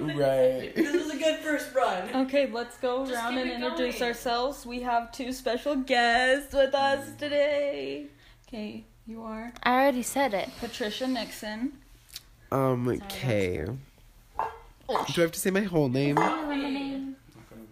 [0.00, 0.72] Right.
[0.76, 2.08] This is a good first run.
[2.26, 4.08] Okay, let's go Just around and introduce going.
[4.10, 4.66] ourselves.
[4.66, 8.06] We have two special guests with us today.
[8.48, 10.50] Okay, you are I already said it.
[10.60, 11.72] Patricia Nixon.
[12.52, 13.64] Um, okay.
[14.38, 16.16] Do I have to say my whole name?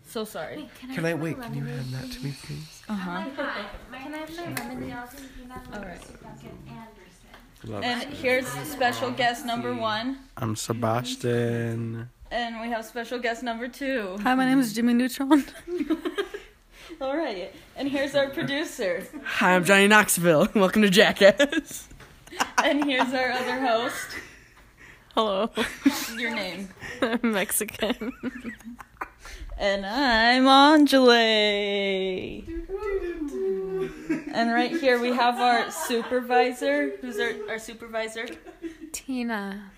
[0.07, 0.69] So sorry.
[0.95, 1.41] Can I wait?
[1.41, 2.83] Can you hand that to me, please?
[2.89, 3.25] Uh huh.
[3.35, 4.95] Can I have my lemonade?
[5.73, 6.01] All right.
[7.65, 8.09] Love And it.
[8.11, 12.09] here's special guest number one, I'm Sebastian.
[12.31, 14.17] and we have special guest number two.
[14.23, 15.45] Hi, my name is Jimmy Neutron.
[17.01, 20.49] All right, and here's our producer, Hi, I'm Johnny Knoxville.
[20.55, 21.89] Welcome to Jackass.
[22.65, 24.09] and here's our other host.
[25.15, 25.51] Hello,
[26.17, 26.69] Your name.
[27.03, 28.13] I'm Mexican.
[29.63, 31.09] And I'm Angele.
[34.35, 36.97] And right here we have our supervisor.
[37.01, 38.27] Who's our, our supervisor?
[38.91, 39.71] Tina.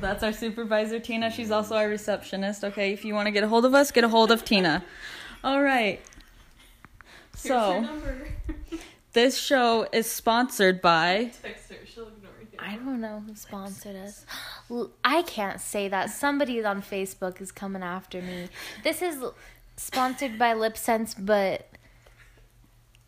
[0.00, 1.30] That's our supervisor, Tina.
[1.30, 2.64] She's also our receptionist.
[2.64, 4.84] Okay, if you want to get a hold of us, get a hold of Tina.
[5.44, 6.00] All right.
[7.36, 7.88] So,
[9.12, 11.30] this show is sponsored by.
[12.58, 14.24] I don't know who sponsored us.
[15.04, 16.10] I can't say that.
[16.10, 18.48] Somebody on Facebook is coming after me.
[18.84, 19.22] This is
[19.76, 21.68] sponsored by LipSense, but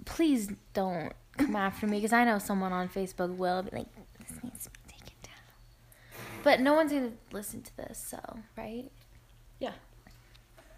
[0.05, 3.87] please don't come after me because I know someone on Facebook will be like,
[4.19, 5.33] this needs to be taken down.
[6.43, 8.19] But no one's going to listen to this, so,
[8.57, 8.91] right?
[9.61, 9.73] Yeah.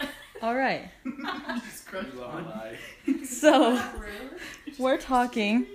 [0.43, 0.91] All right.
[3.25, 3.81] So,
[4.79, 5.67] we're talking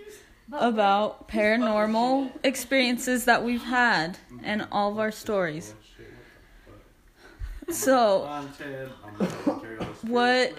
[0.51, 5.73] about paranormal experiences that we've had and all of our stories.
[7.71, 8.29] So,
[10.03, 10.53] what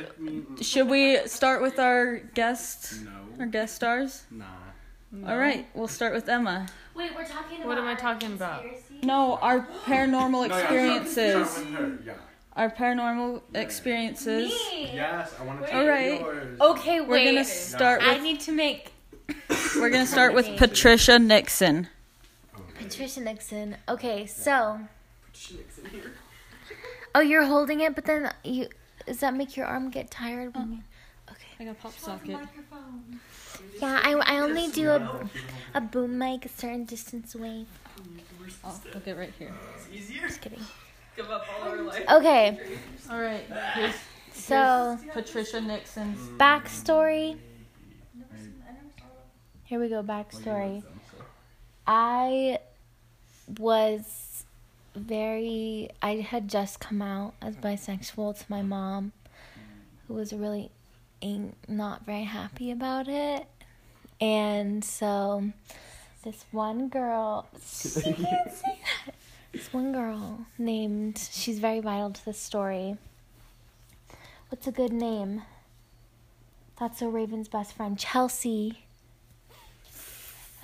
[0.60, 2.98] should we start with our guests,
[3.38, 4.24] our guest stars?
[4.28, 4.44] Nah.
[5.24, 6.66] All right, we'll start with Emma.
[6.94, 8.64] Wait, we're talking What am I talking about?
[9.02, 11.48] No, our paranormal experiences.
[11.48, 12.12] start with her, yeah.
[12.56, 14.52] Our paranormal experiences.
[14.74, 16.22] Yes, I want to All right.
[16.60, 17.08] Okay, wait.
[17.08, 18.92] We're gonna start I with need to make
[19.80, 21.88] we're gonna start with Patricia Nixon.
[22.78, 23.76] Patricia Nixon.
[23.88, 24.80] Okay, so.
[27.14, 28.68] Oh, you're holding it, but then you.
[29.06, 30.78] Does that make your arm get tired when you.
[31.28, 31.32] Oh.
[31.32, 31.46] Okay.
[31.60, 32.38] I got pop socket.
[33.80, 35.28] Yeah, I, I only do a,
[35.74, 37.66] a boom mic a certain distance away.
[38.64, 39.52] I'll look it right here.
[39.92, 40.60] Just kidding.
[41.16, 42.04] Give up all our life.
[42.10, 42.58] Okay,
[43.10, 43.44] All right,
[43.74, 43.94] here's
[44.32, 46.18] so Patricia Nixon's.
[46.38, 47.38] backstory.
[49.66, 50.84] Here we go, backstory.
[51.88, 52.60] I
[53.58, 54.44] was
[54.94, 55.90] very.
[56.00, 59.10] I had just come out as bisexual to my mom,
[60.06, 60.70] who was really
[61.66, 63.48] not very happy about it.
[64.20, 65.50] And so,
[66.22, 67.48] this one girl.
[67.60, 69.14] She can't say that.
[69.52, 71.28] This one girl named.
[71.32, 72.98] She's very vital to this story.
[74.48, 75.42] What's a good name?
[76.78, 78.85] That's So Raven's best friend, Chelsea.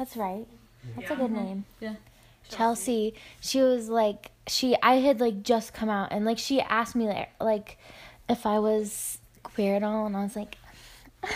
[0.03, 0.49] That's right.
[0.97, 1.65] That's a good name.
[1.79, 1.95] Yeah.
[2.49, 3.15] Chelsea.
[3.39, 7.07] She was like she I had like just come out and like she asked me
[7.07, 7.79] like, like
[8.29, 10.57] if I was queer at all and I was like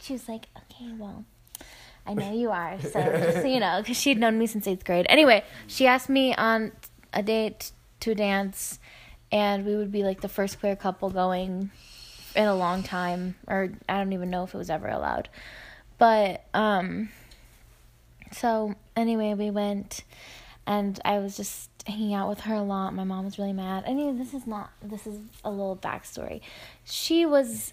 [0.00, 1.24] she was like, "Okay, well,
[2.04, 4.84] I know you are." So, just so you know, cuz she'd known me since 8th
[4.84, 5.06] grade.
[5.08, 6.72] Anyway, she asked me on
[7.12, 7.70] a date
[8.00, 8.80] to dance
[9.30, 11.70] and we would be like the first queer couple going
[12.34, 15.28] in a long time or I don't even know if it was ever allowed.
[15.96, 17.10] But um
[18.32, 20.04] so anyway, we went
[20.66, 22.94] and I was just hanging out with her a lot.
[22.94, 23.84] My mom was really mad.
[23.86, 26.40] I mean, this is not this is a little backstory.
[26.84, 27.72] She was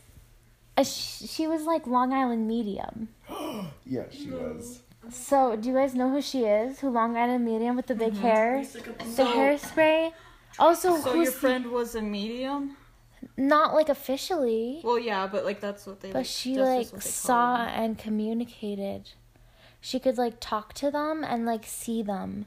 [0.77, 3.09] a, she was like Long Island medium.
[3.85, 4.81] Yeah, she was.
[5.11, 6.79] So, do you guys know who she is?
[6.79, 8.21] Who Long Island medium with the big mm-hmm.
[8.21, 8.63] hair?
[8.63, 10.13] The So- hairspray?
[10.57, 12.77] Also, So who's your friend was a medium?
[13.37, 16.09] not like officially, Well, yeah, but like that's what they.
[16.09, 19.09] but like, she like just what they call saw and communicated.
[19.85, 22.45] She could like talk to them and like see them,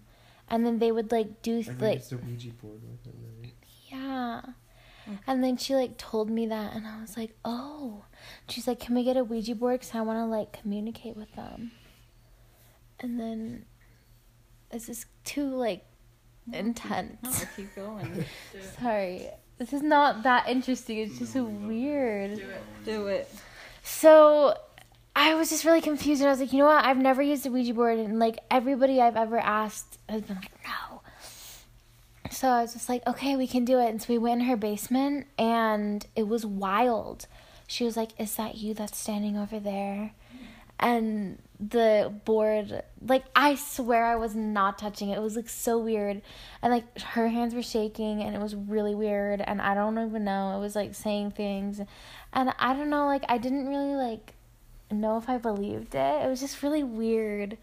[0.48, 3.52] and then they would like do like a Ouija board with her, right?
[3.92, 4.40] yeah.
[5.26, 8.06] And then she like told me that, and I was like, oh.
[8.48, 9.82] She's like, can we get a Ouija board?
[9.82, 11.72] Cause I want to like communicate with them.
[13.00, 13.66] And then,
[14.70, 15.84] this is too like
[16.50, 17.22] intense.
[17.22, 18.24] No, keep going.
[18.80, 19.28] Sorry.
[19.58, 21.00] This is not that interesting.
[21.00, 22.36] It's just so weird.
[22.36, 22.62] Do it.
[22.86, 23.30] Do it.
[23.82, 24.56] So
[25.18, 26.84] I was just really confused and I was like, you know what?
[26.84, 30.52] I've never used a Ouija board and like everybody I've ever asked has been like,
[30.62, 31.00] no.
[32.30, 33.88] So I was just like, okay, we can do it.
[33.88, 37.26] And so we went in her basement and it was wild.
[37.66, 40.12] She was like, Is that you that's standing over there?
[40.78, 45.16] and the board like I swear I was not touching it.
[45.16, 46.20] It was like so weird.
[46.60, 50.24] And like her hands were shaking and it was really weird and I don't even
[50.24, 50.56] know.
[50.56, 51.80] It was like saying things
[52.32, 54.34] and I don't know like I didn't really like
[54.90, 56.24] know if I believed it.
[56.24, 57.58] It was just really weird.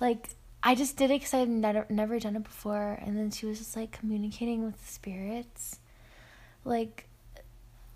[0.00, 0.30] Like
[0.66, 3.58] I just did it because I've never never done it before, and then she was
[3.58, 5.78] just like communicating with the spirits.
[6.64, 7.06] Like,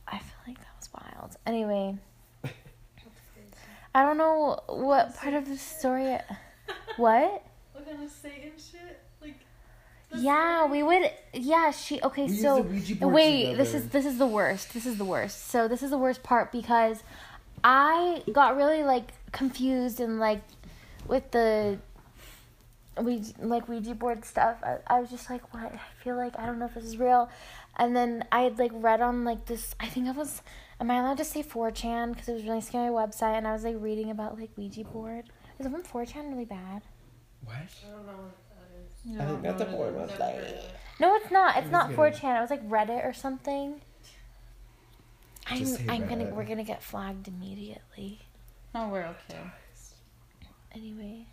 [0.06, 1.36] I feel like that was wild.
[1.46, 1.96] Anyway,
[3.94, 6.18] I don't know what part of the story.
[6.96, 7.44] What?
[7.72, 9.00] What kind of Satan shit?
[9.22, 9.38] Like.
[10.16, 11.10] Yeah, we would.
[11.32, 12.02] Yeah, she.
[12.02, 13.54] Okay, We so the Ouija board wait.
[13.54, 14.74] This is this is the worst.
[14.74, 15.48] This is the worst.
[15.48, 17.02] So this is the worst part because
[17.64, 20.42] I got really like confused and like
[21.06, 21.78] with the
[23.02, 24.56] we like Ouija board stuff.
[24.62, 25.72] I, I was just like, what?
[25.72, 27.28] I feel like I don't know if this is real.
[27.76, 29.74] And then I had like read on like this.
[29.80, 30.42] I think I was.
[30.80, 32.12] Am I allowed to say 4chan?
[32.12, 35.26] Because it was really scary website, and I was like reading about like Ouija board.
[35.58, 36.82] Is it from 4chan really bad?
[37.44, 37.56] What?
[37.56, 39.20] I don't know what that is.
[39.20, 40.62] I think that's a porn Never heard website.
[41.00, 41.56] No, it's not.
[41.56, 42.36] It's not is 4chan.
[42.36, 43.80] It was like Reddit or something.
[45.50, 48.20] I'm, I'm gonna we're gonna get flagged immediately.
[48.74, 49.40] Oh, we're okay.
[50.74, 51.26] Anyway,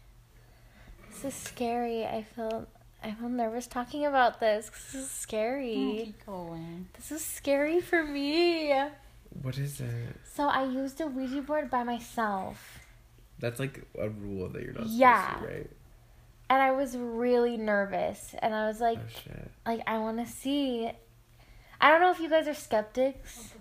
[1.10, 2.06] this is scary.
[2.06, 2.68] I feel
[3.04, 4.70] I feel nervous talking about this.
[4.70, 6.04] 'cause This is scary.
[6.06, 6.88] Keep going.
[6.94, 8.74] This is scary for me.
[9.42, 10.16] What is it?
[10.34, 12.80] So I used a Ouija board by myself,
[13.40, 15.36] That's like a rule that you're not supposed Yeah.
[15.42, 15.70] to, right?
[16.50, 18.34] and I was really nervous.
[18.40, 19.52] And I was like, oh shit.
[19.66, 20.90] like I want to see.
[21.82, 23.54] I don't know if you guys are skeptics.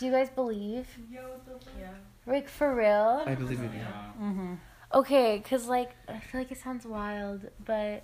[0.00, 0.36] What the fuck?
[0.36, 0.86] Do you guys believe?
[1.12, 1.74] Yo, what the fuck?
[1.78, 2.32] Yeah.
[2.32, 3.22] Like for real?
[3.26, 4.22] I believe in you.
[4.22, 4.54] Mm-hmm.
[4.92, 8.02] Okay, cause like I feel like it sounds wild, but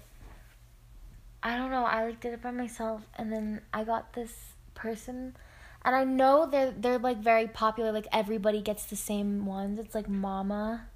[1.42, 1.84] I don't know.
[1.84, 5.36] I like did it by myself, and then I got this person,
[5.84, 7.92] and I know they're they're like very popular.
[7.92, 9.78] Like everybody gets the same ones.
[9.78, 10.88] It's like Mama.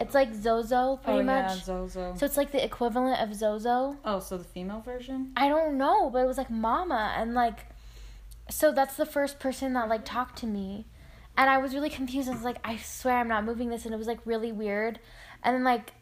[0.00, 1.56] It's like Zozo, pretty oh, much.
[1.56, 2.14] yeah, Zozo.
[2.16, 3.96] So it's like the equivalent of Zozo.
[4.04, 5.32] oh, so the female version?
[5.36, 7.66] I don't know, but it was like Mama, and like,
[8.50, 10.86] so that's the first person that like talked to me,
[11.36, 12.28] and I was really confused.
[12.28, 14.98] I was like, I swear I'm not moving this, and it was like really weird,
[15.42, 15.92] and then like,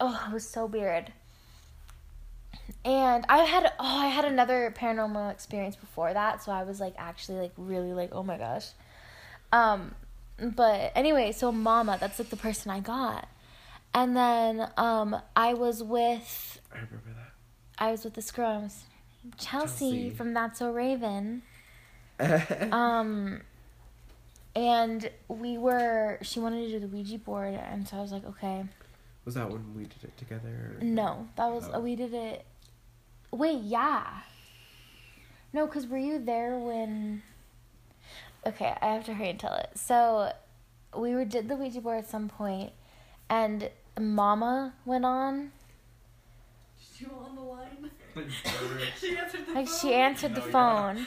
[0.00, 1.12] oh, it was so weird.
[2.84, 6.94] And I had oh I had another paranormal experience before that, so I was like
[6.98, 8.66] actually like really like oh my gosh,
[9.52, 9.94] um,
[10.38, 13.28] but anyway, so Mama, that's like the person I got,
[13.94, 17.32] and then um I was with I remember that.
[17.78, 18.50] I was with this girl.
[18.50, 18.82] I was
[19.36, 20.10] Chelsea, Chelsea.
[20.10, 21.42] from That's So Raven.
[22.72, 23.42] Um,
[24.56, 26.18] and we were.
[26.22, 28.64] She wanted to do the Ouija board, and so I was like, okay.
[29.24, 30.78] was that when we did it together?
[30.80, 31.80] No, that was Oh.
[31.80, 32.44] we did it.
[33.30, 34.04] Wait, yeah.
[35.52, 37.22] No, cause were you there when?
[38.46, 39.70] Okay, I have to hurry and tell it.
[39.74, 40.32] So,
[40.96, 42.72] we were did the Ouija board at some point,
[43.28, 43.70] and
[44.00, 45.52] Mama went on.
[46.96, 47.67] She on the line.
[49.00, 49.78] she answered the Like phone.
[49.80, 51.06] she answered the phone.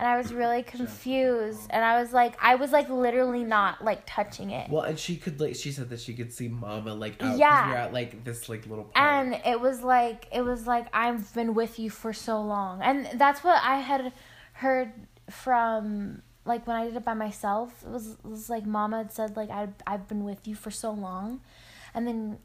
[0.00, 1.66] And I was really confused.
[1.70, 4.70] And I was like I was like literally not like touching it.
[4.70, 7.38] Well, and she could like she said that she could see Mama like out 'cause
[7.38, 7.68] Yeah.
[7.68, 8.96] we're at like this like little park.
[8.96, 12.80] And it was like it was like I've been with you for so long.
[12.80, 14.12] And that's what I had
[14.52, 14.92] heard
[15.30, 17.82] from like when I did it by myself.
[17.84, 20.70] It was, it was like mama had said like I I've been with you for
[20.70, 21.40] so long.
[21.92, 22.38] And then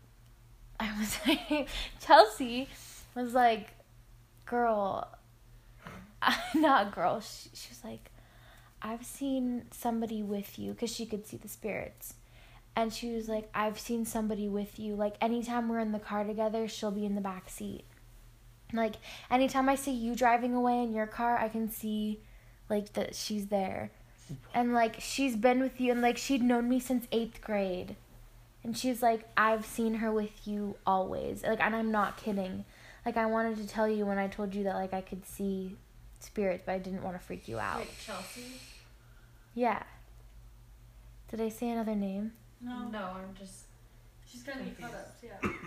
[0.80, 1.68] I was like
[2.04, 2.68] Chelsea
[3.14, 3.76] was like
[4.46, 5.10] girl
[6.56, 7.20] not girl.
[7.20, 8.12] She, she was like
[8.82, 12.16] I've seen somebody with you cuz she could see the spirits.
[12.76, 14.96] And she was like, I've seen somebody with you.
[14.96, 17.84] Like, anytime we're in the car together, she'll be in the back seat.
[18.72, 18.96] Like,
[19.30, 22.22] anytime I see you driving away in your car, I can see,
[22.70, 23.92] like, that she's there.
[24.56, 27.96] And, like, she's been with you, and, like, she'd known me since eighth grade.
[28.64, 31.44] And she's like, I've seen her with you always.
[31.44, 32.66] Like, and I'm not kidding.
[33.06, 35.76] Like, I wanted to tell you when I told you that, like, I could see
[36.20, 37.80] spirits, but I didn't want to freak you out.
[37.80, 38.46] Wait, Chelsea?
[39.54, 39.84] Yeah.
[41.30, 42.32] Did I say another name?
[42.62, 42.88] No.
[42.90, 43.66] No, I'm just.
[44.26, 45.18] She's gonna be cut up.
[45.22, 45.50] Yeah.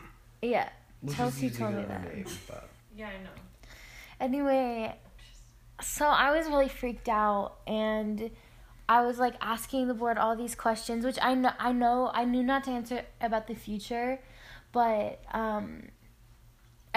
[0.42, 0.68] Yeah.
[1.02, 2.14] We're Chelsea told me that.
[2.14, 3.30] name, but- Yeah, I know.
[4.20, 4.94] Anyway,
[5.82, 8.30] so I was really freaked out and
[8.88, 12.24] I was like asking the board all these questions, which I know I know I
[12.24, 14.20] knew not to answer about the future,
[14.72, 15.88] but um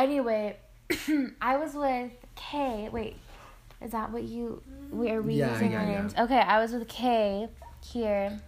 [0.03, 0.57] anyway,
[1.41, 2.89] I was with Kay.
[2.91, 3.15] Wait,
[3.81, 6.01] is that what you we are we Yeah, using yeah, our yeah.
[6.01, 6.13] names?
[6.17, 7.47] Okay, I was with Kay
[7.85, 8.39] here.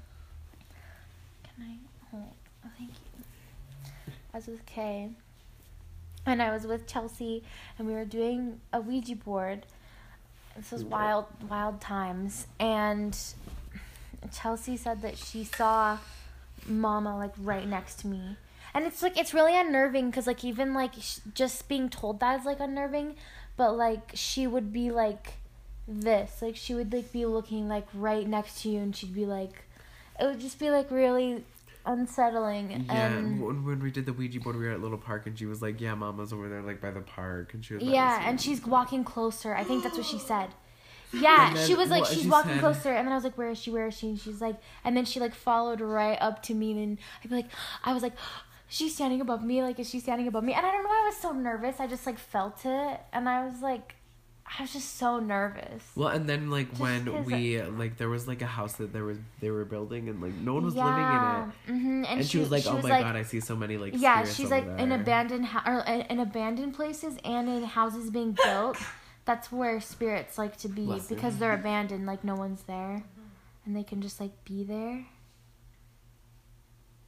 [1.44, 1.76] Can I
[2.10, 2.34] hold?
[2.66, 4.14] Oh, thank you.
[4.34, 5.10] I was with Kay
[6.26, 7.44] and I was with Chelsea,
[7.78, 9.66] and we were doing a Ouija board.
[10.56, 13.18] This was wild, wild times, and
[14.32, 15.98] Chelsea said that she saw
[16.68, 18.36] Mama like right next to me,
[18.74, 22.40] and it's like it's really unnerving because like even like sh- just being told that
[22.40, 23.16] is like unnerving,
[23.58, 25.34] but like she would be like
[25.88, 29.26] this, like she would like be looking like right next to you, and she'd be
[29.26, 29.66] like,
[30.20, 31.44] it would just be like really
[31.86, 33.42] unsettling Yeah, and.
[33.42, 35.62] when, when we did the Ouija board, we were at Little Park, and she was
[35.62, 37.84] like, "Yeah, Mama's over there, like by the park," and she was.
[37.84, 39.54] Like, Yeah, and she's walking closer.
[39.56, 40.50] I think that's what she said.
[41.14, 43.26] Yeah, then she was like, what she's she walking said- closer, and then I was
[43.26, 43.70] like, where is she?
[43.70, 44.08] Where is she?
[44.10, 47.36] And she's like, and then she like followed right up to me, and I'd be
[47.36, 47.50] like,
[47.84, 48.14] I was like,
[48.72, 49.62] she's standing above me.
[49.62, 50.54] Like, is she standing above me?
[50.54, 50.90] And I don't know.
[50.90, 51.80] why I was so nervous.
[51.80, 53.96] I just like felt it, and I was like,
[54.48, 55.84] I was just so nervous.
[55.96, 59.04] Well, and then like Just when we like there was like a house that there
[59.04, 62.06] was they were building and like no one was living in it, Mm-hmm.
[62.06, 64.36] And, and, she, was like, "Oh my god, I see so many like yeah, spirits
[64.36, 68.78] she's like in abandoned ho- or in, in abandoned places and in houses being built.
[69.26, 73.04] That's where spirits like to be Bless because they're abandoned, like no one's there,
[73.66, 75.06] and they can just like be there.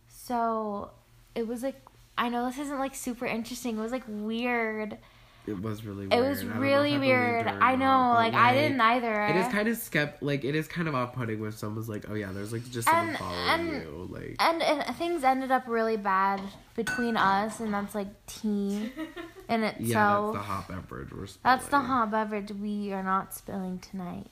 [0.08, 0.92] So,
[1.36, 1.82] it was like
[2.18, 3.78] I know this isn't like super interesting.
[3.78, 4.98] It was like weird.
[5.46, 6.08] It was really.
[6.08, 6.14] Weird.
[6.26, 7.48] It was I don't know really I weird.
[7.48, 9.26] I know, not, but, like, I didn't either.
[9.26, 12.06] It is kind of skept like it is kind of off putting when someone's like,
[12.10, 15.52] "Oh yeah, there's like just someone And- following and- you." Like and, and things ended
[15.52, 16.40] up really bad
[16.78, 18.90] between us, and that's like tea
[19.50, 19.82] in itself.
[19.82, 21.28] yeah, that's the hot beverage we're.
[21.44, 24.28] That's the hot beverage we are not spilling tonight.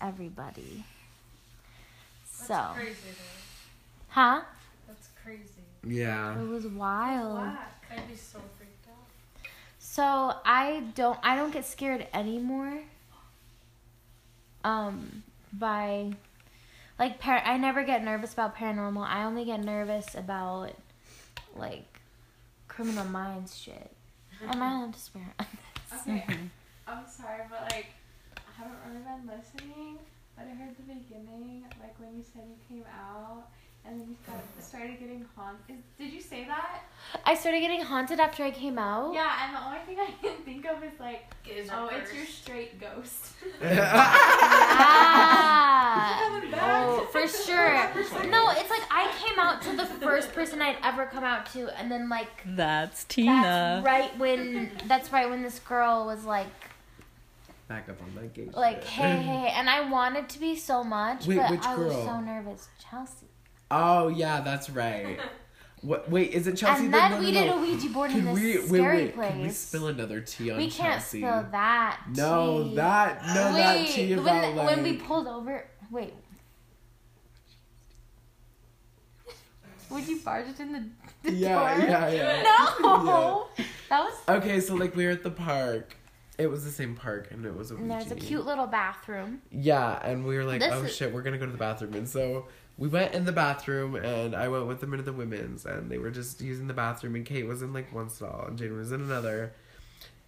[0.00, 0.84] Everybody.
[2.24, 2.96] That's So, crazy,
[4.08, 4.40] huh?
[5.24, 5.62] That's crazy.
[5.84, 6.40] Yeah.
[6.40, 7.36] It was wild.
[7.36, 7.84] Black.
[7.90, 9.48] I'd be so freaked out.
[9.78, 12.80] So I don't I don't get scared anymore.
[14.64, 16.12] Um, by
[16.98, 19.04] like par- I never get nervous about paranormal.
[19.04, 20.70] I only get nervous about
[21.56, 22.00] like
[22.68, 23.90] criminal minds shit.
[24.48, 25.34] Am I allowed to swear?
[25.38, 25.46] on
[26.08, 26.24] Okay.
[26.86, 27.86] I'm sorry, but like,
[28.36, 29.98] I haven't really been listening.
[30.36, 33.48] But I heard the beginning, like when you said you came out,
[33.84, 35.76] and then you got, started getting haunted.
[35.98, 36.82] Did you say that?
[37.26, 39.12] I started getting haunted after I came out.
[39.14, 42.26] Yeah, and the only thing I can think of is like, Is oh, it's your
[42.26, 43.32] straight ghost.
[46.52, 46.58] Yeah.
[46.64, 47.72] Oh, for sure.
[48.30, 51.68] No, it's like I came out to the first person I'd ever come out to,
[51.78, 53.32] and then like That's Tina.
[53.42, 56.46] that's right when that's right when this girl was like
[57.68, 58.54] Back up on that gate.
[58.54, 59.52] like hey hey, hey.
[59.56, 62.06] and I wanted to be so much, Wait, but which I was girl?
[62.06, 62.68] so nervous.
[62.90, 63.26] Chelsea.
[63.74, 65.18] Oh yeah, that's right.
[65.84, 66.08] What?
[66.08, 66.84] Wait, is it Chelsea?
[66.84, 68.68] and then no, we no, did a Ouija board in Can this we wait?
[68.68, 69.30] scary Wait, place.
[69.32, 71.18] can we spill another tea on We can't Chelsea?
[71.22, 72.00] spill that.
[72.14, 74.66] No, that no, that Wait, tea when, about like.
[74.76, 75.66] when we pulled over.
[75.90, 76.14] Wait.
[79.90, 80.84] Would you barge it in the,
[81.24, 81.84] the yeah, door?
[81.86, 82.42] yeah, yeah.
[82.80, 83.48] No,
[83.88, 84.14] that was.
[84.28, 85.96] Okay, so like we were at the park.
[86.38, 89.42] It was the same park, and it was a And there's a cute little bathroom.
[89.50, 91.94] Yeah, and we were like, This oh is- shit, we're gonna go to the bathroom,
[91.94, 92.46] and so
[92.82, 95.98] we went in the bathroom, and I went with them into the women's, and they
[95.98, 98.90] were just using the bathroom, and Kate was in like one stall, and Jane was
[98.90, 99.52] in another,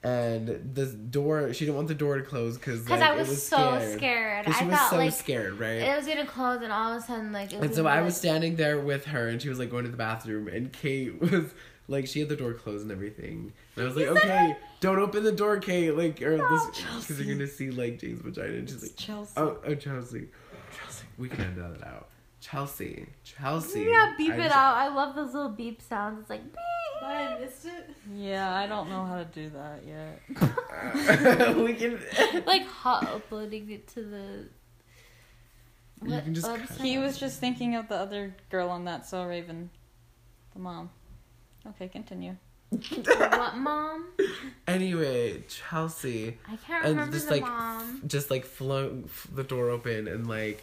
[0.04, 3.18] and the door, she didn't want the door to close because Because like, I it
[3.18, 3.98] was, was so scared.
[3.98, 4.46] scared.
[4.46, 5.78] she I was thought so like scared, right?
[5.82, 7.52] it was gonna close, and all of a sudden like.
[7.52, 9.70] It was And so I was like- standing there with her, and she was like
[9.70, 11.52] going to the bathroom, and Kate was
[11.88, 13.52] like, she had the door closed and everything.
[13.74, 17.20] And I was like, okay, don't open the door, Kate, like, or oh, this, because
[17.20, 18.58] you're gonna see like Jane's vagina.
[18.58, 19.32] And she's like, Chelsea.
[19.38, 20.28] oh, oh, Chelsea,
[20.78, 22.08] Chelsea, we can end that out.
[22.44, 23.84] Chelsea, Chelsea.
[23.90, 24.76] Yeah, beep I it just- out.
[24.76, 26.20] I love those little beep sounds.
[26.20, 26.54] It's like beep.
[27.00, 27.90] But I missed it.
[28.14, 31.56] Yeah, I don't know how to do that yet.
[31.56, 31.98] we can.
[32.46, 34.48] like hot uploading it to the.
[36.04, 39.24] You can just cut He was just thinking of the other girl on that So
[39.24, 39.70] Raven,
[40.52, 40.90] the mom.
[41.66, 42.36] Okay, continue.
[42.70, 44.08] what mom?
[44.68, 48.00] Anyway, Chelsea, I can't and remember just the like, mom.
[48.02, 50.62] f- just like flung f- the door open and like.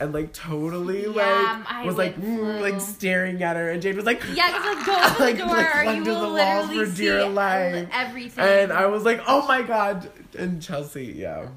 [0.00, 3.96] And like totally Yeah, like I was like mm, like staring at her and Jade
[3.96, 6.78] was like Yeah, just like go open like, the door, like, or you will literally
[6.78, 7.88] for see dear ev- life.
[7.92, 8.44] everything.
[8.44, 10.08] And I was like, oh my god.
[10.38, 11.48] And Chelsea, yeah.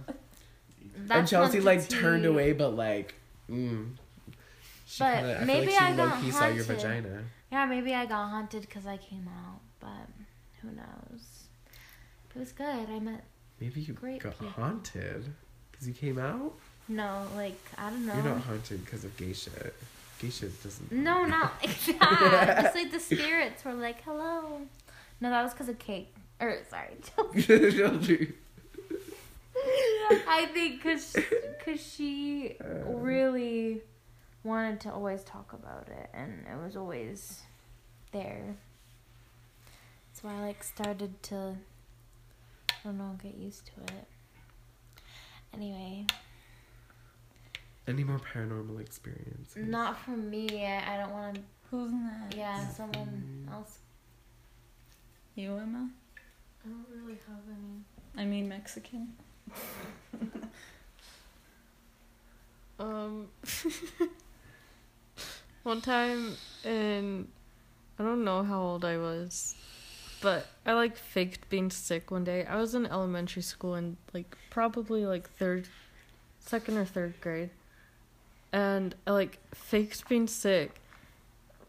[1.10, 3.14] and Chelsea like the turned away, but like,
[3.50, 3.92] mm.
[4.86, 6.66] She But kinda, I maybe like I she got low-key saw your haunted.
[6.78, 7.24] vagina.
[7.52, 10.08] Yeah, maybe I got haunted because I came out, but
[10.62, 11.46] who knows?
[12.36, 12.90] It was good.
[12.90, 13.24] I met
[13.60, 14.50] Maybe you Great got people.
[14.50, 15.34] haunted
[15.72, 16.54] because you came out.
[16.92, 18.14] No, like I don't know.
[18.14, 19.74] You're not haunted because of gay shit.
[20.20, 20.92] Gay shit doesn't.
[20.92, 22.58] No, not like that.
[22.64, 24.62] Just like the spirits were like, hello.
[25.22, 26.14] No, that was because of cake.
[26.40, 26.98] Or sorry,
[27.72, 28.34] Chelsea.
[30.28, 31.16] I think because
[31.64, 33.02] cause she um.
[33.02, 33.82] really
[34.44, 37.42] wanted to always talk about it, and it was always
[38.12, 38.56] there.
[40.10, 41.56] That's why I like started to,
[42.70, 44.08] I don't know, get used to it.
[45.54, 46.06] Anyway,
[47.88, 49.68] Any more paranormal experiences?
[49.68, 50.66] Not from me.
[50.66, 51.42] I, I don't want to.
[51.70, 52.36] Who's next?
[52.36, 53.80] Yeah, someone else.
[55.36, 55.90] You, Emma?
[56.66, 57.84] I don't really have any.
[58.18, 59.14] I mean Mexican.
[62.82, 63.28] Um,
[65.64, 66.36] one time
[66.66, 67.28] in,
[68.00, 69.56] I don't know how old I was,
[70.20, 72.44] but I like faked being sick one day.
[72.44, 75.68] I was in elementary school and like probably like third,
[76.40, 77.52] second or third grade,
[78.54, 80.82] and I like faked being sick,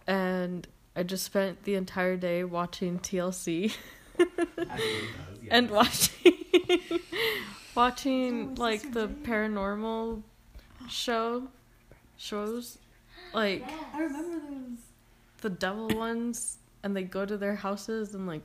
[0.07, 3.75] and I just spent the entire day watching TLC
[5.51, 6.35] and watching
[7.75, 10.23] watching like the paranormal
[10.89, 11.49] show
[12.17, 12.79] shows
[13.33, 14.79] like I remember those.
[15.41, 18.45] the devil ones and they go to their houses and like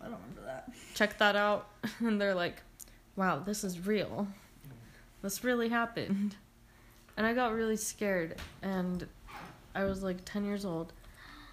[0.00, 0.70] I don't remember that.
[0.94, 2.62] check that out and they're like
[3.16, 4.26] wow this is real.
[5.20, 6.36] This really happened
[7.18, 9.06] and i got really scared and
[9.74, 10.94] i was like 10 years old.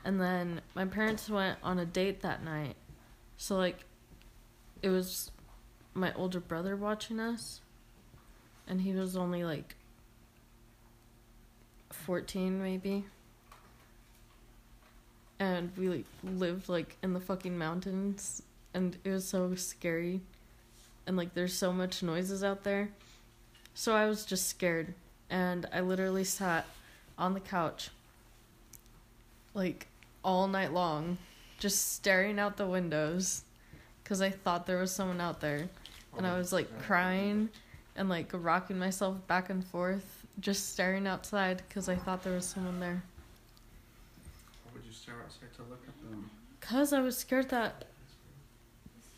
[0.05, 2.75] And then my parents went on a date that night.
[3.37, 3.83] So like
[4.83, 5.31] it was
[5.95, 7.61] my older brother watching us.
[8.67, 9.75] And he was only like
[11.89, 13.05] 14 maybe.
[15.39, 18.43] And we like lived like in the fucking mountains.
[18.75, 20.21] And it was so scary.
[21.07, 22.91] And like there's so much noises out there.
[23.73, 24.93] So i was just scared
[25.29, 26.65] and i literally sat
[27.17, 27.89] on the couch
[29.53, 29.87] like
[30.23, 31.17] all night long
[31.59, 33.43] just staring out the windows
[34.03, 35.67] because i thought there was someone out there.
[36.17, 37.49] And i was like crying
[37.95, 42.45] and like rocking myself back and forth just staring outside because i thought there was
[42.45, 43.03] someone there.
[44.63, 46.29] Why would you stare outside to look at them?
[46.61, 47.85] Cause I was scared that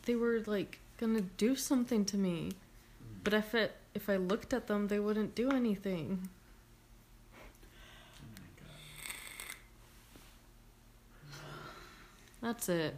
[0.06, 3.20] they were like gonna do something to me, hmm.
[3.24, 6.30] but if it if I looked at them, they wouldn't do anything.
[11.34, 11.38] Oh.
[12.44, 12.94] That's it.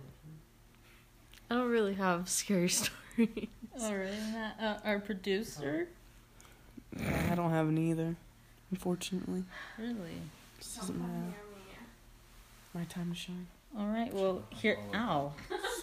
[1.49, 3.47] I don't really have scary stories.
[3.79, 4.11] Oh, really?
[4.33, 5.87] Not, uh, our producer?
[7.31, 8.17] I don't have any either,
[8.69, 9.45] unfortunately.
[9.77, 10.19] Really?
[10.57, 11.07] This isn't my,
[12.73, 13.47] my time to shine.
[13.77, 14.13] All right.
[14.13, 14.77] Well, here.
[14.93, 15.31] Ow.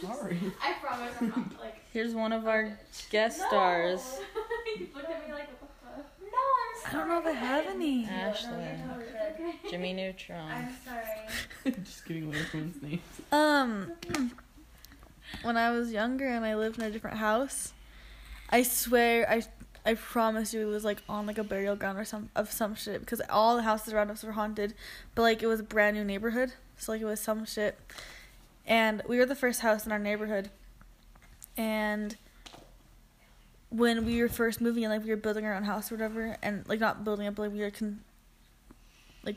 [0.01, 0.39] Sorry.
[0.63, 1.77] I promise I'm not like.
[1.93, 2.79] Here's one of our
[3.11, 4.19] guest stars,
[4.81, 6.25] you looked at me like, what the?
[6.25, 8.03] No, I I'm don't know if I have any.
[8.05, 8.79] No, Ashlyn.
[8.79, 9.71] you're totally good.
[9.71, 10.51] Jimmy Neutron.
[10.51, 11.75] I'm sorry.
[11.85, 13.01] Just giving away everyone's names.
[13.33, 13.93] Um,
[15.43, 17.73] when I was younger and I lived in a different house,
[18.51, 19.43] I swear I
[19.85, 22.75] I promise you it was like on like a burial ground or some of some
[22.75, 24.75] shit because all the houses around us were haunted,
[25.15, 27.79] but like it was a brand new neighborhood, so like it was some shit,
[28.67, 30.51] and we were the first house in our neighborhood,
[31.57, 32.17] and
[33.71, 36.37] when we were first moving in, like we were building our own house or whatever,
[36.43, 38.01] and like not building it, but like we were con-
[39.25, 39.37] like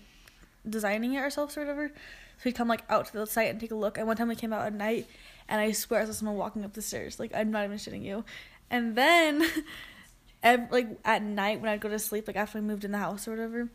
[0.67, 1.89] designing it ourselves or whatever.
[1.89, 3.97] So we'd come like out to the site and take a look.
[3.97, 5.07] And one time we came out at night,
[5.47, 7.19] and I swear I saw someone walking up the stairs.
[7.19, 8.23] Like I'm not even shitting you.
[8.69, 9.45] And then,
[10.43, 12.97] ev- like at night when I'd go to sleep, like after we moved in the
[12.99, 13.69] house or whatever,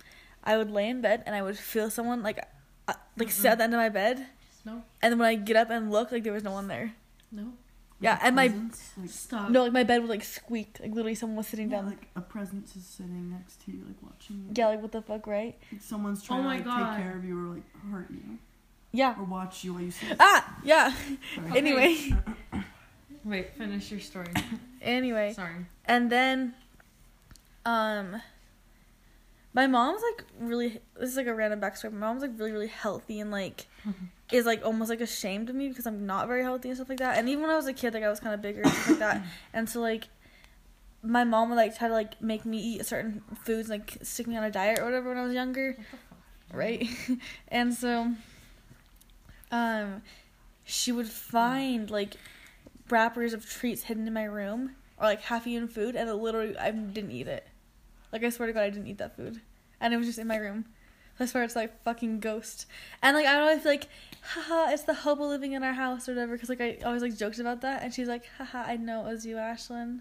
[0.45, 2.39] I would lay in bed and I would feel someone like,
[2.87, 4.27] uh, like sit at the end of my bed.
[4.65, 4.83] No.
[5.03, 6.95] And then when I get up and look, like there was no one there.
[7.33, 7.53] No.
[8.05, 9.51] Yeah, and my Presence, like, Stop.
[9.51, 10.77] no, like my bed would like squeak.
[10.81, 11.87] Like literally someone was sitting yeah, down.
[11.87, 14.53] like a presence is sitting next to you, like watching you.
[14.55, 15.57] Yeah, like what the fuck, right?
[15.73, 16.97] Like someone's trying Oh to like God.
[16.97, 18.39] take care of you or like hurt you
[18.93, 19.15] Yeah.
[19.19, 20.17] or watch you while you sleep.
[20.21, 20.93] Ah, yeah.
[21.35, 21.51] Sorry.
[21.57, 22.13] Anyway,
[23.25, 24.29] Wait, finish your story.
[24.83, 25.33] anyway.
[25.33, 25.65] Sorry.
[25.87, 26.53] And then,
[27.65, 28.21] um,
[29.55, 30.81] my mom's like really.
[30.99, 31.93] This is like a random backstory.
[31.93, 33.67] My mom's like really, really healthy and like
[34.33, 36.99] is like almost like ashamed of me because I'm not very healthy and stuff like
[36.99, 37.19] that.
[37.19, 38.89] And even when I was a kid, like I was kind of bigger and stuff
[38.91, 39.23] like that.
[39.53, 40.09] And so like,
[41.03, 44.37] my mom would like try to like make me eat certain foods, like stick me
[44.37, 45.77] on a diet or whatever when I was younger,
[46.53, 46.89] right?
[47.49, 48.13] and so,
[49.53, 50.03] um,
[50.65, 52.17] she would find like
[52.91, 56.57] wrappers of treats hidden in my room or like half eaten food and it literally
[56.59, 57.47] I didn't eat it.
[58.15, 59.41] Like I swear to God I didn't eat that food.
[59.81, 60.67] And it was just in my room.
[61.19, 62.67] I swear it's like fucking ghost.
[63.03, 63.89] And like I don't know like
[64.23, 67.19] haha it's the hobo living in our house or whatever because like I always like
[67.19, 70.01] joked about that and she's like haha I know it was you Ashlyn.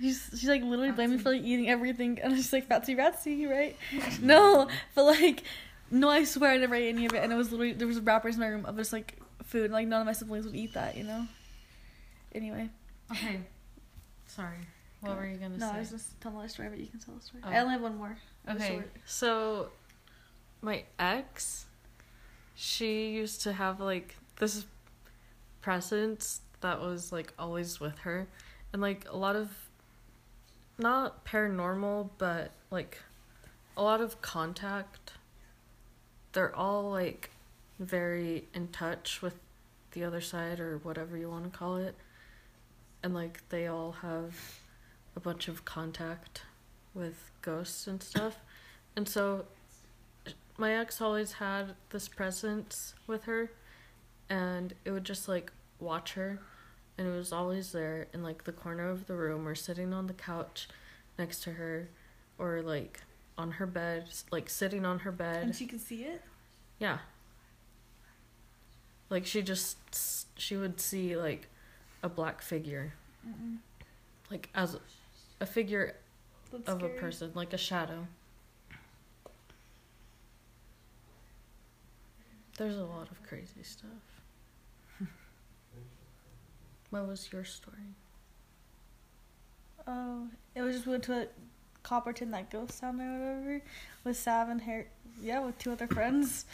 [0.00, 2.96] She's she's like literally blaming me for like eating everything and I'm just like fatsy
[2.96, 3.76] ratsy right?
[4.20, 5.44] no, but like
[5.92, 8.00] no I swear I never ate any of it and it was literally there was
[8.00, 10.56] wrappers in my room of just like food and like none of my siblings would
[10.56, 11.28] eat that you know.
[12.34, 12.68] Anyway.
[13.12, 13.38] Okay.
[14.26, 14.58] Sorry.
[15.00, 15.76] What were you gonna No, say?
[15.76, 17.42] I was just telling my story, but you can tell the story.
[17.44, 17.50] Oh.
[17.50, 18.16] I only have one more.
[18.48, 18.90] Okay, short.
[19.06, 19.68] so
[20.60, 21.66] my ex,
[22.54, 24.66] she used to have like this
[25.62, 28.28] presence that was like always with her,
[28.72, 29.50] and like a lot of
[30.78, 32.98] not paranormal, but like
[33.76, 35.12] a lot of contact.
[36.32, 37.30] They're all like
[37.78, 39.34] very in touch with
[39.92, 41.94] the other side or whatever you want to call it.
[43.02, 44.34] And like they all have
[45.16, 46.42] a bunch of contact
[46.94, 48.38] with ghosts and stuff.
[48.96, 49.44] And so
[50.58, 53.50] my ex always had this presence with her
[54.28, 56.38] and it would just like watch her
[56.98, 60.06] and it was always there in like the corner of the room or sitting on
[60.06, 60.68] the couch
[61.18, 61.88] next to her
[62.38, 63.00] or like
[63.38, 66.22] on her bed like sitting on her bed And she could see it.
[66.78, 66.98] yeah
[69.08, 69.78] like she just
[70.38, 71.48] she would see like
[72.02, 72.92] a black figure
[74.30, 74.76] like as
[75.40, 75.96] a figure
[76.52, 76.96] That's of scary.
[76.96, 78.06] a person like a shadow
[82.58, 83.88] there's a lot of crazy stuff
[86.90, 87.94] what was your story
[89.86, 91.26] Oh, it was just we went to a
[91.82, 93.62] Copperton, that ghost town or whatever,
[94.04, 94.86] with Sav and Harry.
[95.20, 96.44] Yeah, with two other friends,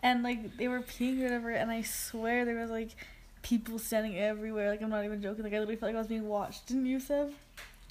[0.00, 1.50] and like they were peeing or whatever.
[1.52, 2.90] And I swear there was like
[3.42, 4.70] people standing everywhere.
[4.70, 5.44] Like I'm not even joking.
[5.44, 6.66] Like I literally felt like I was being watched.
[6.66, 7.32] Didn't you, Sav?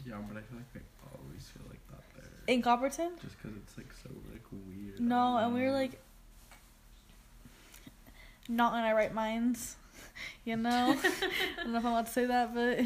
[0.06, 0.80] Yeah, but I feel like they
[1.18, 2.56] always feel like that there.
[2.56, 3.22] In Copperton?
[3.22, 5.00] Just because it's like so like weird.
[5.00, 6.02] No, and we don't were like
[8.48, 9.76] not in our right minds,
[10.46, 10.98] you know.
[11.04, 12.80] I don't know if I'm allowed to say that, but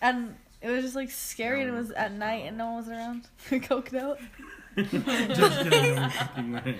[0.00, 2.88] and it was just like scary, and it was at night, and no one was
[2.88, 3.28] around.
[3.50, 4.18] Coked out.
[4.76, 6.76] just get no fucking way.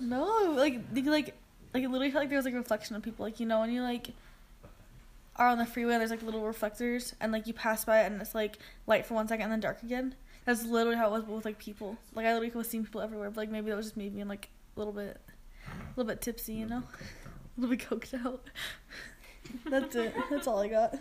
[0.00, 1.34] No, like you could, like
[1.74, 3.24] like it literally felt like there was like a reflection of people.
[3.24, 4.10] Like you know when you like
[5.36, 8.20] are on the freeway, and there's like little reflectors, and like you pass by and
[8.20, 10.14] it's like light for one second and then dark again.
[10.44, 11.98] That's literally how it was, but with like people.
[12.14, 14.28] Like I literally was seeing people everywhere, but like maybe that was just me being
[14.28, 15.20] like a little bit,
[15.66, 16.82] a little bit tipsy, you know,
[17.58, 18.48] a little bit coked out.
[19.68, 20.14] That's it.
[20.30, 20.96] That's all I got.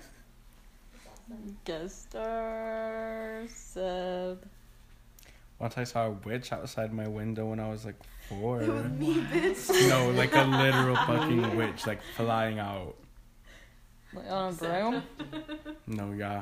[1.66, 4.44] Guest star Seb.
[5.64, 7.96] Once I saw a witch outside my window when I was like
[8.28, 8.62] four.
[8.62, 9.88] It was me, bitch.
[9.88, 12.96] no, like a literal fucking witch, like flying out.
[14.14, 15.04] Like on a broom?
[15.88, 16.42] No, yeah,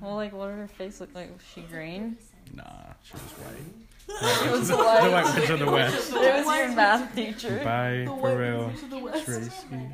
[0.00, 1.32] Well, like, what did her face look like?
[1.32, 2.16] Was she green?
[2.52, 2.64] nah,
[3.04, 4.42] she was white.
[4.46, 5.08] It was the white.
[5.12, 6.10] white witch of the west.
[6.12, 7.60] It was your math teacher.
[7.62, 9.24] Bye, for real, To the west.
[9.26, 9.88] Tracy.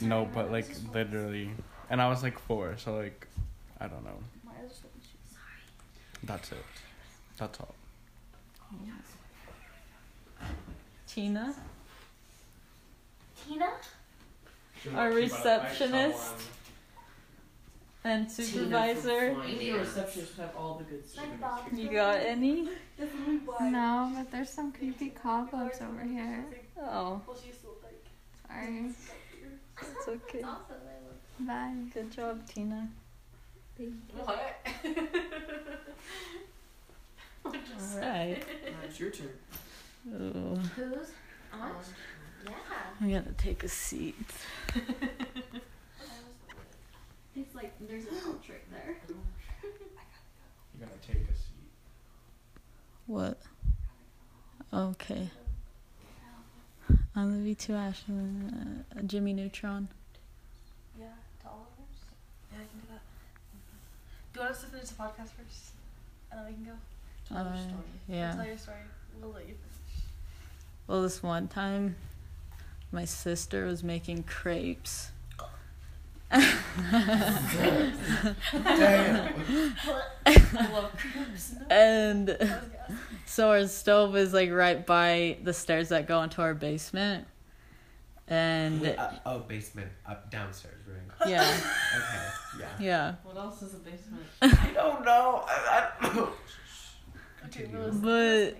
[0.00, 1.50] No, but like literally,
[1.90, 3.26] and I was like four, so like,
[3.80, 4.20] I don't know.
[6.28, 6.58] That's it.
[7.38, 7.74] That's all.
[11.06, 11.54] Tina,
[13.46, 13.70] Tina?
[14.94, 16.34] our receptionist
[18.04, 19.32] and supervisor.
[19.48, 21.24] Your receptionist have all the good stuff.
[21.72, 22.68] You got any?
[23.60, 26.44] No, but there's some creepy cobwebs over here.
[26.78, 27.22] Oh,
[28.46, 28.92] Sorry.
[29.80, 30.44] it's okay.
[31.40, 31.74] Bye.
[31.94, 32.90] Good job, Tina.
[33.78, 34.56] What?
[37.94, 38.44] Alright.
[38.84, 39.28] it's your turn.
[40.08, 41.12] Ooh, Who's?
[41.52, 41.74] Aunt?
[42.44, 42.52] Yeah.
[43.00, 44.16] I'm gonna take a seat.
[47.40, 48.96] It's like there's a little trick there.
[49.08, 51.70] You gotta take a seat.
[53.06, 53.40] What?
[54.74, 55.30] Okay.
[57.14, 59.88] I'm the V2 Ashland, uh, Jimmy Neutron.
[60.98, 61.06] Yeah,
[61.42, 62.00] to all of us.
[62.52, 63.02] Yeah, I can do that.
[64.38, 65.72] Do you want us to finish the podcast first,
[66.30, 66.70] and then we can go?
[67.34, 67.56] Uh,
[68.08, 68.36] yeah.
[68.36, 68.76] Tell your story.
[69.20, 70.04] We'll let you finish.
[70.86, 71.96] Well, this one time,
[72.92, 75.10] my sister was making crepes.
[81.68, 82.38] and
[83.26, 87.26] so our stove is like right by the stairs that go into our basement.
[88.30, 91.28] And Uh, oh, basement up downstairs, right?
[91.30, 91.40] yeah,
[91.96, 92.68] Okay, yeah.
[92.78, 93.14] yeah.
[93.22, 94.22] What else is a basement?
[94.42, 95.44] I don't know.
[95.48, 96.28] I, I don't know.
[97.40, 97.90] Continue.
[97.92, 98.56] But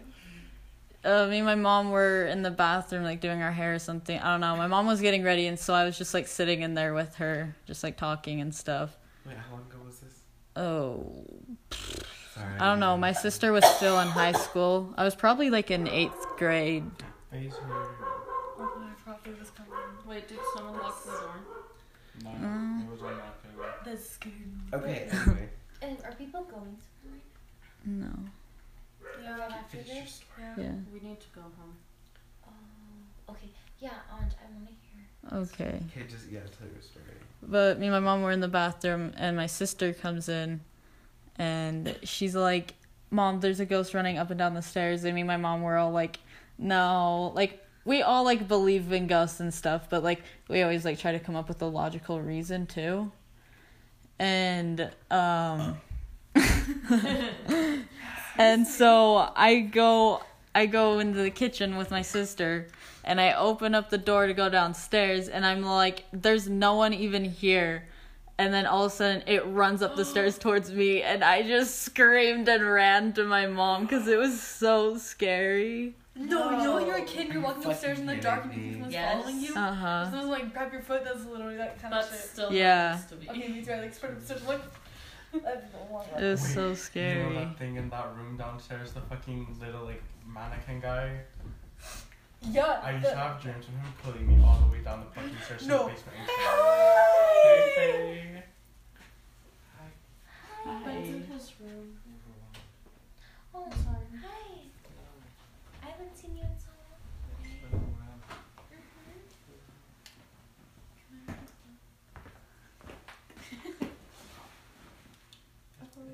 [1.08, 4.18] uh, me and my mom were in the bathroom, like doing our hair or something.
[4.18, 4.56] I don't know.
[4.56, 7.16] My mom was getting ready, and so I was just like sitting in there with
[7.16, 8.96] her, just like talking and stuff.
[9.26, 10.14] Wait, how long ago was this?
[10.56, 11.24] Oh,
[12.34, 12.58] Sorry.
[12.58, 12.96] I don't know.
[12.96, 14.94] My sister was still in high school.
[14.96, 16.84] I was probably like in eighth grade.
[17.30, 17.52] Basement.
[18.60, 19.57] Oh, I probably was coming.
[20.08, 21.34] Wait did someone lock the door
[22.24, 22.84] No, Mm.
[22.84, 23.84] it was unlocked.
[23.84, 24.34] That's scared.
[24.72, 25.48] Okay, anyway.
[25.82, 27.20] And are people going somewhere?
[27.84, 28.12] No.
[29.22, 29.38] Yeah.
[29.38, 30.12] Right after Finish your this?
[30.14, 30.46] story.
[30.56, 30.64] Yeah.
[30.64, 30.72] Yeah.
[30.92, 31.76] we need to go home
[32.46, 33.48] Oh, okay.
[33.78, 35.40] Yeah, Aunt, I want to hear.
[35.68, 35.80] Okay.
[35.96, 37.04] Okay, just, yeah, tell your story.
[37.42, 40.60] But me and my mom were in the bathroom, and my sister comes in,
[41.36, 42.74] and she's like,
[43.10, 45.62] "Mom, there's a ghost running up and down the stairs." And me and my mom
[45.62, 46.18] were all like,
[46.58, 50.98] "No!" Like we all like believe in ghosts and stuff, but like we always like
[50.98, 53.10] try to come up with a logical reason too.
[54.18, 55.78] and um
[58.36, 60.22] and so I go
[60.54, 62.68] I go into the kitchen with my sister
[63.04, 66.92] and I open up the door to go downstairs and I'm like there's no one
[66.92, 67.88] even here
[68.36, 71.42] and then all of a sudden it runs up the stairs towards me and I
[71.42, 75.94] just screamed and ran to my mom cuz it was so scary.
[76.18, 78.22] No, you know when you're a kid, Are you're you walking upstairs in the fucking
[78.24, 78.92] dark and kidding you think me?
[78.94, 79.54] someone's following you.
[79.54, 80.04] Uh-huh.
[80.10, 81.04] Someone's like grab your foot.
[81.04, 82.18] That's literally that kind of shit.
[82.18, 82.96] still Yeah.
[82.96, 83.28] happens to me.
[83.30, 83.72] Okay, me too.
[83.72, 84.42] I like spread upstairs.
[84.46, 84.60] Like,
[85.32, 86.06] that's the one.
[86.18, 87.34] It was Wait, so You know scary.
[87.34, 91.20] that thing in that room downstairs, the fucking little like mannequin guy.
[92.42, 92.80] Yeah.
[92.82, 95.06] I used the- to have dreams of him pulling me all the way down the
[95.20, 95.84] fucking stairs to No.
[95.84, 96.16] the basement.
[96.28, 98.42] Hey, Faye.
[100.64, 101.96] That's in his room.
[103.54, 104.06] Oh, I'm sorry.
[104.22, 104.28] hi.
[104.28, 104.47] I
[105.98, 108.08] haven't seen you in so long.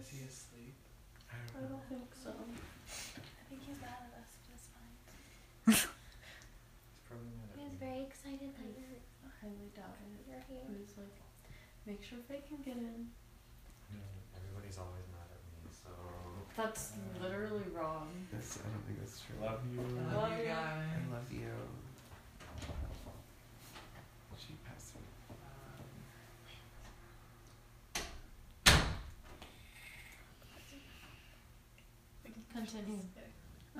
[0.00, 0.74] Is he asleep?
[1.30, 1.76] I I don't know.
[1.76, 2.32] don't think so.
[2.32, 4.96] I think he's mad at us, but it's fine.
[5.68, 5.86] He's
[7.08, 10.24] probably very excited that you're, I highly doubt it.
[10.28, 10.64] you're here.
[10.96, 11.16] Like,
[11.86, 13.08] make sure Faye can get in.
[14.36, 15.92] Everybody's always mad at me, so.
[16.56, 18.08] That's literally wrong.
[18.32, 19.34] That's, I don't think that's true.
[19.44, 19.80] Love you.
[20.14, 20.56] Love you guys.
[20.56, 21.50] I love you.
[24.38, 25.02] She passed me.
[32.52, 32.98] Continue.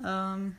[0.03, 0.57] Um,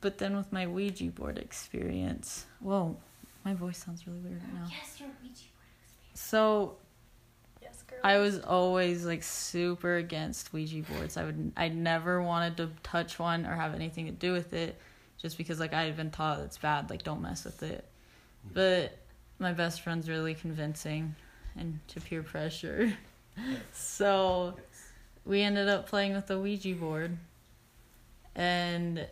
[0.00, 2.96] but then with my Ouija board experience, whoa,
[3.44, 4.66] my voice sounds really weird right now.
[4.68, 6.14] Yes, your Ouija board experience.
[6.14, 6.76] So Yes, girl.
[8.02, 11.16] I was always like super against Ouija boards.
[11.16, 14.78] I would, I never wanted to touch one or have anything to do with it,
[15.18, 17.84] just because like I had been taught it's bad, like don't mess with it.
[18.52, 18.96] But
[19.38, 21.14] my best friend's really convincing,
[21.56, 22.96] and to peer pressure,
[23.72, 24.56] so
[25.24, 27.16] we ended up playing with the Ouija board,
[28.34, 29.06] and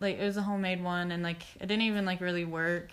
[0.00, 2.90] like it was a homemade one, and like it didn't even like really work.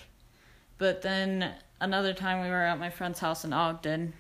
[0.80, 4.14] But then another time we were at my friend's house in Ogden,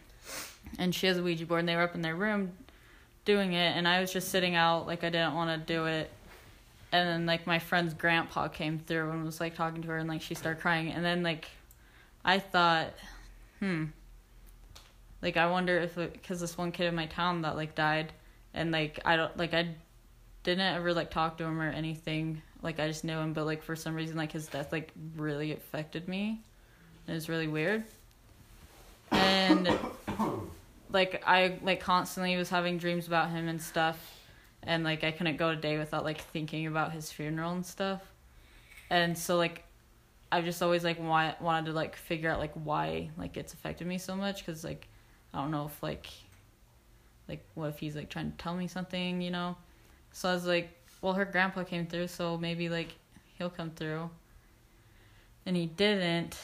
[0.77, 2.51] and she has a Ouija board, and they were up in their room
[3.25, 6.11] doing it, and I was just sitting out like I didn't want to do it.
[6.91, 10.09] And then like my friend's grandpa came through and was like talking to her, and
[10.09, 11.47] like she started crying, and then like
[12.25, 12.93] I thought,
[13.59, 13.85] hmm,
[15.21, 18.11] like I wonder if because this one kid in my town that like died,
[18.53, 19.69] and like I don't like I
[20.43, 22.41] didn't ever like talk to him or anything.
[22.61, 25.53] Like I just knew him, but like for some reason like his death like really
[25.53, 26.41] affected me.
[27.09, 27.83] It was really weird.
[29.11, 29.69] And
[30.91, 33.97] like I like constantly was having dreams about him and stuff
[34.63, 38.01] and like I couldn't go a day without like thinking about his funeral and stuff.
[38.89, 39.63] And so like
[40.31, 43.87] I've just always like wa- wanted to like figure out like why like it's affected
[43.87, 44.87] me so much cuz like
[45.33, 46.07] I don't know if like
[47.27, 49.55] like what if he's like trying to tell me something, you know?
[50.11, 50.69] So I was like,
[51.01, 52.95] well her grandpa came through, so maybe like
[53.37, 54.09] he'll come through.
[55.45, 56.37] And he didn't,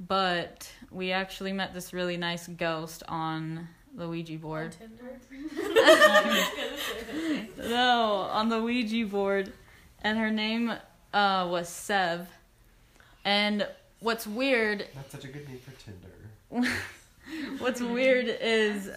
[0.00, 4.74] but we actually met this really nice ghost on the Ouija board.
[7.58, 9.52] no, on the Ouija board,
[10.02, 10.72] and her name
[11.12, 12.28] uh, was Sev.
[13.24, 13.66] And
[14.00, 16.08] what's weird, That's such a good name for Tinder.
[17.58, 18.90] what's weird is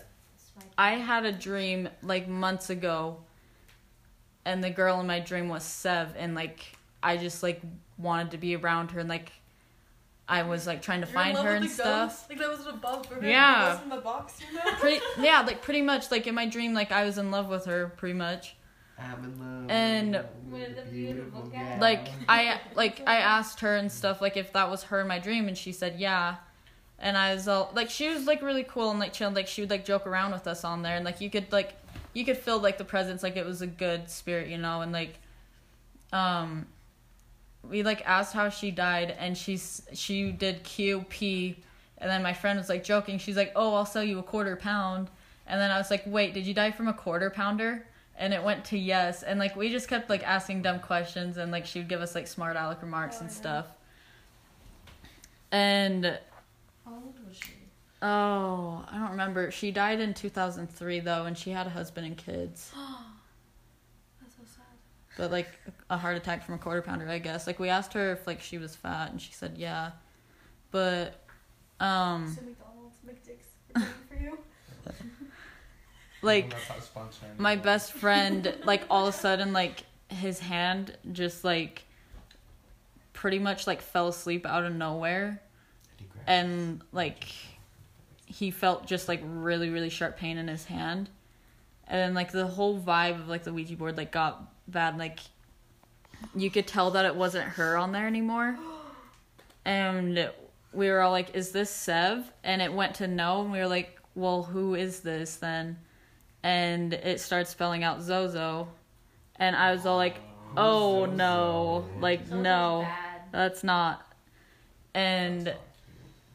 [0.78, 3.18] I had a dream like months ago,
[4.46, 7.62] and the girl in my dream was Sev, and like I just like
[7.98, 9.32] wanted to be around her, and like
[10.28, 12.10] I was like trying to You're in find love her with and the stuff.
[12.10, 12.30] ghost?
[12.30, 13.72] Like that was above Burger Yeah.
[13.74, 14.72] Ghost in the box, you know?
[14.80, 17.66] Pretty, yeah, like pretty much like in my dream, like I was in love with
[17.66, 18.56] her, pretty much.
[18.98, 21.78] I'm in love And- With a beautiful guy.
[21.80, 25.20] like I like I asked her and stuff like if that was her in my
[25.20, 26.36] dream and she said yeah
[26.98, 29.62] and I was all like she was like really cool and like chill like she
[29.62, 31.74] would like joke around with us on there and like you could like
[32.14, 34.94] you could feel like the presence like it was a good spirit you know and
[34.94, 35.20] like
[36.14, 36.66] um
[37.70, 41.56] we like asked how she died and she's she did QP
[41.98, 43.18] and then my friend was like joking.
[43.18, 45.10] She's like oh I'll sell you a quarter pound.
[45.48, 47.86] And then I was like wait did you die from a quarter pounder?
[48.18, 49.24] And it went to yes.
[49.24, 52.16] And like we just kept like asking dumb questions and like she would give us
[52.16, 53.68] like smart aleck remarks and stuff.
[55.52, 56.06] And
[56.86, 57.52] How old was she?
[58.02, 59.52] oh i don't remember.
[59.52, 62.72] She died in 2003 though and she had a husband and kids.
[62.74, 63.05] That's so sad.
[65.18, 65.48] But like
[65.90, 67.48] a heart attack from a quarter pounder i guess.
[67.48, 69.92] Like we asked her if like she was fat and she said yeah.
[70.72, 71.22] But
[71.80, 74.38] um So McDonald's, McDick's, for you.
[76.22, 81.84] like That's my best friend like all of a sudden like his hand just like
[83.14, 85.42] pretty much like fell asleep out of nowhere.
[86.28, 87.28] And like
[88.26, 91.10] he felt just like really really sharp pain in his hand,
[91.88, 94.98] and then like the whole vibe of like the Ouija board like got bad.
[94.98, 95.20] Like
[96.36, 98.58] you could tell that it wasn't her on there anymore,
[99.66, 100.32] and
[100.74, 103.68] we were all like, "Is this Sev?" And it went to no, and we were
[103.68, 105.78] like, "Well, who is this then?"
[106.44, 108.68] And it starts spelling out Zozo,
[109.38, 110.18] and I was all like,
[110.56, 112.88] "Oh no, like no,
[113.32, 114.06] that's not."
[114.94, 115.54] And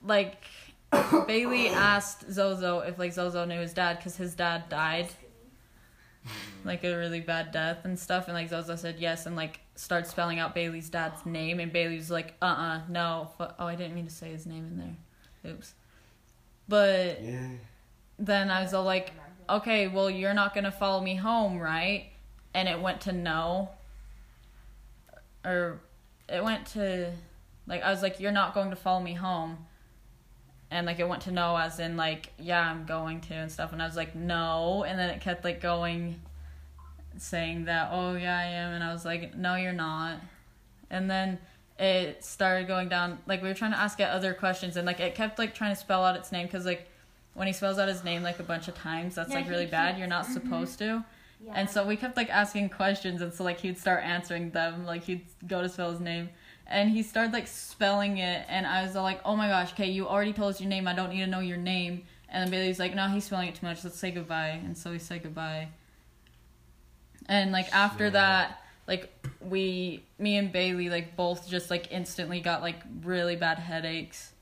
[0.04, 0.44] like
[1.26, 5.08] Bailey asked Zozo if like Zozo knew his dad because his dad died,
[6.64, 10.06] like a really bad death and stuff, and like Zozo said yes, and like started
[10.08, 13.94] spelling out Bailey's dad's name, and Bailey was like, "Uh, uh no, oh, I didn't
[13.94, 15.74] mean to say his name in there, oops."
[16.68, 17.48] But Yeah.
[18.18, 19.12] then I was all like,
[19.48, 22.10] "Okay, well, you're not gonna follow me home, right?"
[22.54, 23.70] And it went to no,
[25.44, 25.80] or
[26.28, 27.12] it went to,
[27.66, 29.66] like, I was like, "You're not going to follow me home."
[30.70, 33.72] And like it went to no as in like yeah i'm going to and stuff
[33.72, 36.20] and i was like no and then it kept like going
[37.18, 40.18] saying that oh yeah i am and i was like no you're not
[40.90, 41.38] and then
[41.78, 45.00] it started going down like we were trying to ask it other questions and like
[45.00, 46.86] it kept like trying to spell out its name because like
[47.34, 49.66] when he spells out his name like a bunch of times that's Yeah, like really
[49.66, 50.32] bad you're not mhm.
[50.34, 51.04] supposed to
[51.44, 51.52] Yeah.
[51.54, 55.04] and so we kept like asking questions and so like he'd start answering them like
[55.04, 56.28] he'd go to spell his name
[56.70, 60.06] and he started like spelling it and i was like oh my gosh okay you
[60.06, 62.78] already told us your name i don't need to know your name and then bailey's
[62.78, 65.68] like no he's spelling it too much let's say goodbye and so we said goodbye
[67.26, 68.14] and like after Shit.
[68.14, 73.58] that like we me and bailey like both just like instantly got like really bad
[73.58, 74.32] headaches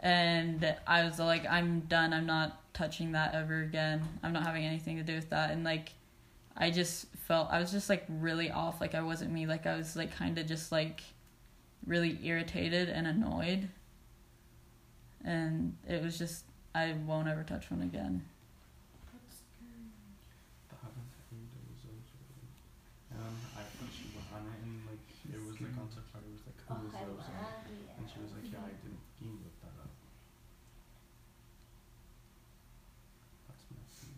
[0.00, 4.64] and i was like i'm done i'm not touching that ever again i'm not having
[4.64, 5.92] anything to do with that and like
[6.56, 8.80] I just felt I was just like really off.
[8.80, 9.46] Like I wasn't me.
[9.46, 11.02] Like I was like kind of just like
[11.86, 13.68] really irritated and annoyed.
[15.24, 18.22] And it was just I won't ever touch one again.
[23.12, 26.34] Um, I thought she went on it and like it was like on Safari it
[26.34, 27.32] was like who is Zozo?
[27.98, 29.92] And she was like, Yeah, I didn't you look that up.
[33.48, 34.16] That's messy.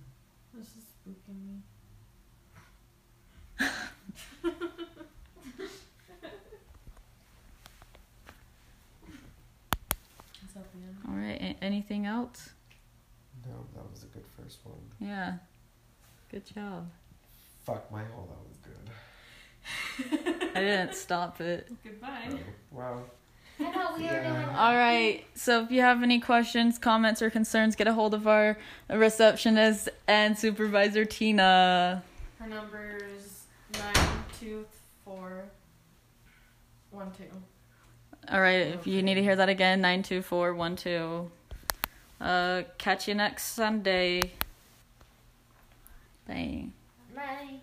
[0.54, 1.56] This is spooking me.
[10.44, 10.96] Is that the end?
[11.08, 11.40] All right.
[11.40, 12.50] A- anything else?
[13.46, 14.76] No, that was a good first one.
[15.00, 15.34] Yeah.
[16.30, 16.88] Good job.
[17.64, 20.50] Fuck my hole, that was good.
[20.56, 21.68] I didn't stop it.
[21.82, 22.30] Goodbye.
[22.30, 22.38] Oh,
[22.70, 23.02] wow.
[23.60, 24.54] I thought we were Yeah.
[24.58, 25.24] All right.
[25.34, 28.58] So if you have any questions, comments, or concerns, get a hold of our
[28.90, 32.02] receptionist and supervisor Tina.
[32.38, 34.66] Her number is nine two
[35.04, 35.44] four
[36.90, 37.30] one two.
[38.28, 38.66] All right.
[38.74, 41.30] If you need to hear that again, nine two four one two.
[42.24, 44.32] Uh, catch you next Sunday.
[46.26, 46.68] Bye.
[47.14, 47.53] Bye.